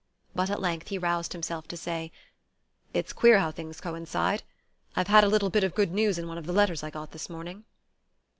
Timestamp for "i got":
6.81-7.11